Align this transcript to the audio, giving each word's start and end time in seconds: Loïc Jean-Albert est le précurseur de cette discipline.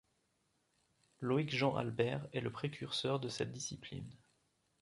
Loïc 1.19 1.51
Jean-Albert 1.55 2.27
est 2.33 2.39
le 2.41 2.51
précurseur 2.51 3.19
de 3.19 3.29
cette 3.29 3.51
discipline. 3.51 4.09